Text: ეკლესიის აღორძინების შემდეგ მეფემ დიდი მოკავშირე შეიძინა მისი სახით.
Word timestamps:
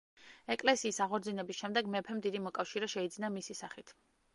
ეკლესიის 0.55 0.99
აღორძინების 1.07 1.61
შემდეგ 1.61 1.95
მეფემ 1.99 2.25
დიდი 2.27 2.45
მოკავშირე 2.49 2.95
შეიძინა 2.99 3.35
მისი 3.41 3.63
სახით. 3.65 4.01